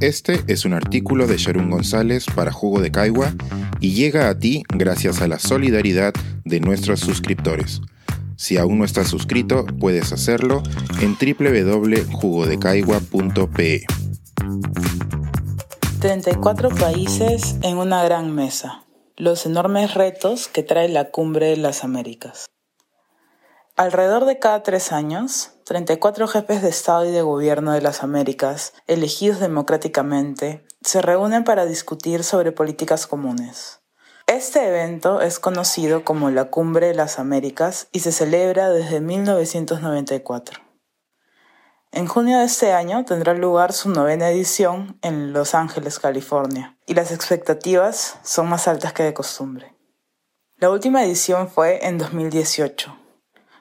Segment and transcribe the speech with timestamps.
[0.00, 3.34] Este es un artículo de Sharon González para Jugo de Caigua
[3.80, 7.80] y llega a ti gracias a la solidaridad de nuestros suscriptores.
[8.36, 10.62] Si aún no estás suscrito, puedes hacerlo
[11.00, 13.86] en www.jugodecaigua.pe.
[16.00, 18.84] 34 países en una gran mesa.
[19.16, 22.46] Los enormes retos que trae la cumbre de las Américas.
[23.74, 28.72] Alrededor de cada tres años, 34 jefes de Estado y de Gobierno de las Américas,
[28.86, 33.80] elegidos democráticamente, se reúnen para discutir sobre políticas comunes.
[34.26, 40.58] Este evento es conocido como la Cumbre de las Américas y se celebra desde 1994.
[41.92, 46.94] En junio de este año tendrá lugar su novena edición en Los Ángeles, California, y
[46.94, 49.74] las expectativas son más altas que de costumbre.
[50.56, 52.96] La última edición fue en 2018,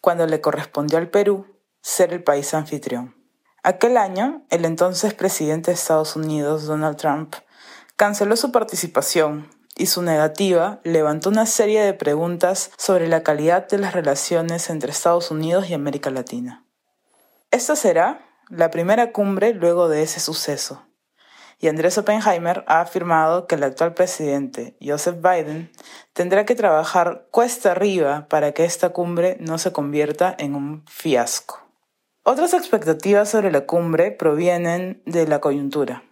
[0.00, 1.57] cuando le correspondió al Perú
[1.88, 3.14] ser el país anfitrión.
[3.62, 7.34] Aquel año, el entonces presidente de Estados Unidos, Donald Trump,
[7.96, 13.78] canceló su participación y su negativa levantó una serie de preguntas sobre la calidad de
[13.78, 16.66] las relaciones entre Estados Unidos y América Latina.
[17.50, 20.86] Esta será la primera cumbre luego de ese suceso,
[21.58, 25.72] y Andrés Oppenheimer ha afirmado que el actual presidente, Joseph Biden,
[26.12, 31.67] tendrá que trabajar cuesta arriba para que esta cumbre no se convierta en un fiasco.
[32.30, 36.02] Otras expectativas sobre la cumbre provienen de la coyuntura.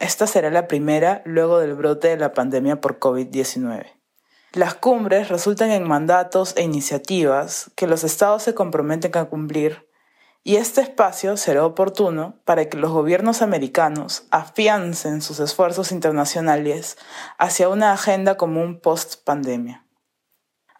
[0.00, 3.86] Esta será la primera luego del brote de la pandemia por COVID-19.
[4.54, 9.88] Las cumbres resultan en mandatos e iniciativas que los estados se comprometen a cumplir
[10.42, 16.98] y este espacio será oportuno para que los gobiernos americanos afiancen sus esfuerzos internacionales
[17.38, 19.86] hacia una agenda común post-pandemia.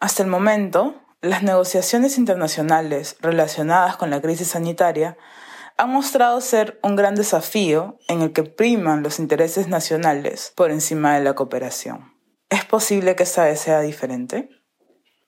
[0.01, 5.17] Hasta el momento, las negociaciones internacionales relacionadas con la crisis sanitaria
[5.77, 11.15] han mostrado ser un gran desafío en el que priman los intereses nacionales por encima
[11.15, 12.13] de la cooperación.
[12.49, 14.49] ¿Es posible que esta vez sea diferente?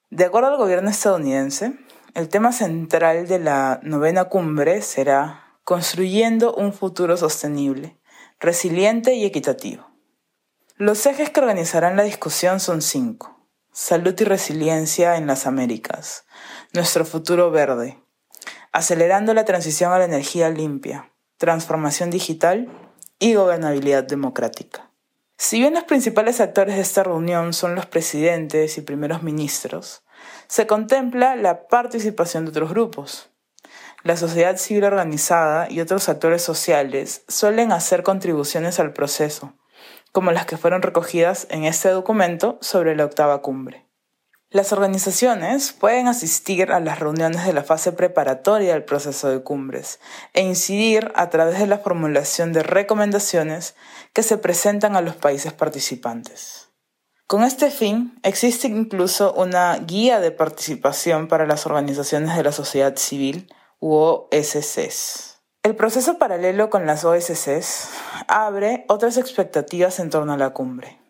[0.09, 1.73] De acuerdo al gobierno estadounidense,
[2.15, 7.99] el tema central de la novena cumbre será construyendo un futuro sostenible,
[8.39, 9.87] resiliente y equitativo.
[10.77, 13.38] Los ejes que organizarán la discusión son cinco.
[13.81, 16.25] Salud y resiliencia en las Américas,
[16.73, 17.97] nuestro futuro verde,
[18.73, 22.67] acelerando la transición a la energía limpia, transformación digital
[23.19, 24.91] y gobernabilidad democrática.
[25.37, 30.03] Si bien los principales actores de esta reunión son los presidentes y primeros ministros,
[30.49, 33.29] se contempla la participación de otros grupos.
[34.03, 39.53] La sociedad civil organizada y otros actores sociales suelen hacer contribuciones al proceso,
[40.11, 43.89] como las que fueron recogidas en este documento sobre la octava cumbre.
[44.51, 49.99] Las organizaciones pueden asistir a las reuniones de la fase preparatoria del proceso de cumbres
[50.33, 53.75] e incidir a través de la formulación de recomendaciones
[54.11, 56.69] que se presentan a los países participantes.
[57.27, 62.95] Con este fin, existe incluso una guía de participación para las organizaciones de la sociedad
[62.95, 65.28] civil u OSCs.
[65.61, 67.89] El proceso paralelo con las OSCs
[68.29, 71.01] abre otras expectativas en torno a la cumbre.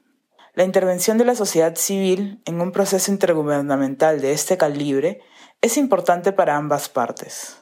[0.56, 5.22] La intervención de la sociedad civil en un proceso intergubernamental de este calibre
[5.62, 7.58] es importante para ambas partes.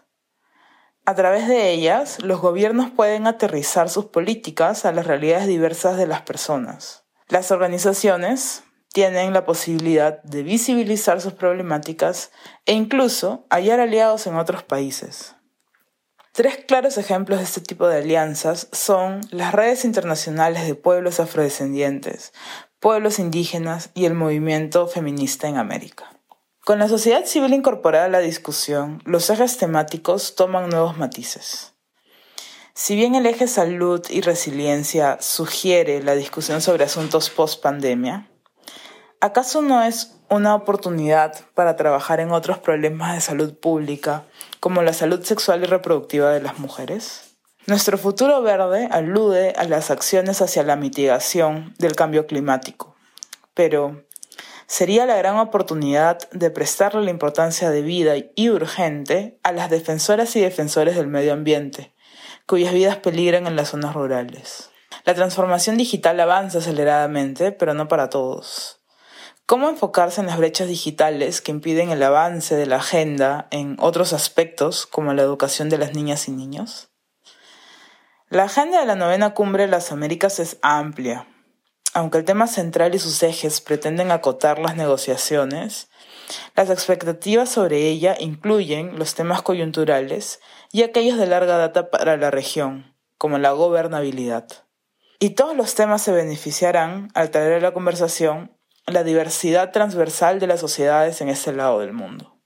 [1.06, 6.08] A través de ellas, los gobiernos pueden aterrizar sus políticas a las realidades diversas de
[6.08, 7.04] las personas.
[7.28, 12.32] Las organizaciones tienen la posibilidad de visibilizar sus problemáticas
[12.66, 15.37] e incluso hallar aliados en otros países.
[16.38, 22.32] Tres claros ejemplos de este tipo de alianzas son las redes internacionales de pueblos afrodescendientes,
[22.80, 26.12] pueblos indígenas y el movimiento feminista en América.
[26.64, 31.74] Con la sociedad civil incorporada a la discusión, los ejes temáticos toman nuevos matices.
[32.76, 38.30] Si bien el eje salud y resiliencia sugiere la discusión sobre asuntos post-pandemia,
[39.22, 44.24] ¿acaso no es una oportunidad para trabajar en otros problemas de salud pública,
[44.60, 47.36] como la salud sexual y reproductiva de las mujeres?
[47.66, 52.96] Nuestro futuro verde alude a las acciones hacia la mitigación del cambio climático,
[53.54, 54.06] pero
[54.68, 60.42] sería la gran oportunidad de prestarle la importancia debida y urgente a las defensoras y
[60.42, 61.94] defensores del medio ambiente,
[62.46, 64.70] cuyas vidas peligran en las zonas rurales.
[65.04, 68.77] La transformación digital avanza aceleradamente, pero no para todos.
[69.48, 74.12] ¿Cómo enfocarse en las brechas digitales que impiden el avance de la agenda en otros
[74.12, 76.90] aspectos como la educación de las niñas y niños?
[78.28, 81.30] La agenda de la novena cumbre de las Américas es amplia.
[81.94, 85.88] Aunque el tema central y sus ejes pretenden acotar las negociaciones,
[86.58, 90.42] las expectativas sobre ella incluyen los temas coyunturales
[90.74, 94.46] y aquellos de larga data para la región, como la gobernabilidad.
[95.20, 98.57] Y todos los temas se beneficiarán al traer a la conversación
[98.88, 102.38] la diversidad transversal de las sociedades en este lado del mundo.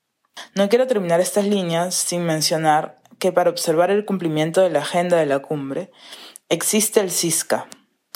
[0.55, 5.17] No quiero terminar estas líneas sin mencionar que para observar el cumplimiento de la agenda
[5.17, 5.91] de la cumbre
[6.49, 7.67] existe el CISCA,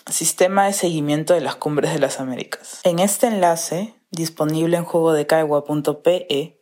[0.10, 2.82] Sistema de Seguimiento de las Cumbres de las Américas.
[2.84, 6.62] En este enlace, disponible en juegodecaigua.pe,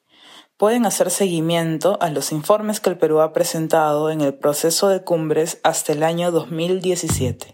[0.57, 5.03] pueden hacer seguimiento a los informes que el Perú ha presentado en el proceso de
[5.03, 7.53] cumbres hasta el año 2017.